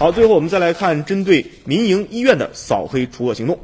[0.00, 3.58] 好，最后我们再来看针对民营医院的扫黑除恶行动。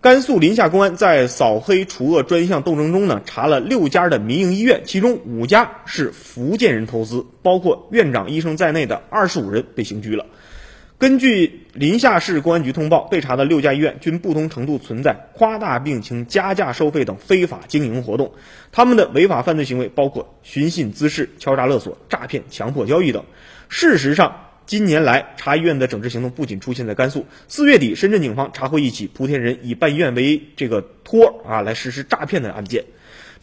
[0.00, 10.26] 甘肃临夏公安在扫黑除恶专项斗争中呢，查了六家的民营医院，其中五家是福建人投资，包括院长、医生在内的二十五人被刑拘了。
[10.98, 18.32] 根据临夏市公安局通报，被查的六家医院均不同程度存在夸大病情、加价收费等非法经营活动。
[18.72, 23.22] 他们的违法犯罪行为包括寻衅滋事、敲诈勒索、诈骗、强迫交易等。
[23.68, 27.26] 事实上，今年来查医院的整治行动不仅出现在甘肃。
[27.48, 32.84] 四月底，深圳警方查获一起莆田人以办医院为这个托啊来实施诈骗的案件。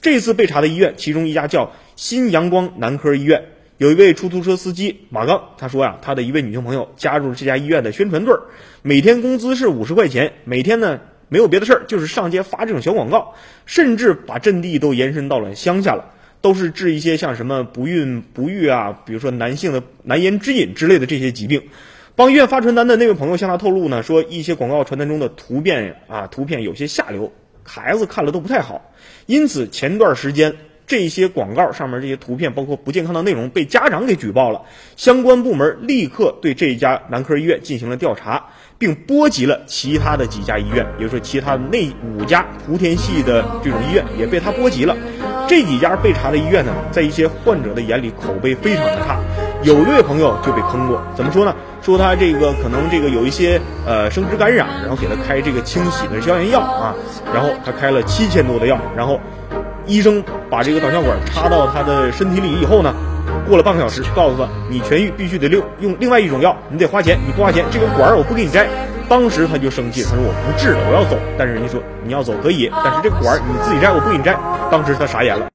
[0.01, 3.43] 这次被查的医院，其中一家叫新阳光男科医院。
[3.77, 8.41] 有一位出租车司机马刚，他说呀，他的一位女性朋友加入了这家医院的宣传队儿，
[8.81, 13.33] 每天工资是五十块钱，每天呢没有别的事儿，就是上街发这种小广告，
[13.65, 21.61] 甚至把阵地都延伸到了乡下了，都是治一些像什么不孕不育啊，比如说男性的难言之隐之类的这些疾病。
[22.15, 27.31] 帮医院发传单的那位朋友向他透露呢，说一些广告传单中的图片啊，图片有些下流，
[27.63, 28.81] 孩子看了都不太好，
[29.27, 30.53] 因此前段时间。
[30.87, 34.61] 这些广告上面这些图片，包括不健康的内容，被家长给举报了。
[34.97, 38.45] 相关部门立刻对这一家男科医院进行了调查，
[38.77, 44.97] 并波及了其他的几家医院，也就是说，其他的那五家莆田系的这种医院也被他波及了。
[45.51, 49.17] 这几家被查的医院呢，在一些患者的眼里口碑非常的差。
[49.63, 51.53] 有一位朋友就被坑过，怎么说呢？
[51.81, 56.95] 说他这个可能这个有一些呃生殖感染，然后给他开这个清洗的消炎药啊，
[57.33, 59.19] 然后他开了七千多的药，然后。
[59.87, 62.93] 医生把这个导尿管插到他的身体里以后呢，
[63.47, 68.67] 过了半个小时，告诉他你痊愈必须得另用另外一种药，你得花钱，你不花钱这个管儿我不给你摘。
[69.09, 71.17] 当时他就生气，他说我不治了，我要走。
[71.35, 74.37] 但是人家说你要走可以，但是这管儿你自己摘，我不给你摘。
[74.71, 75.45] 当时他傻眼了。